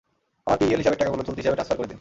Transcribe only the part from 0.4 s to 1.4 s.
আমার পিইএল হিসাবের টাকাগুলো চলতি